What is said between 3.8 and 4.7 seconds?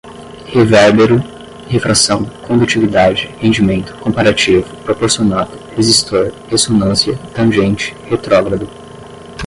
comparativo,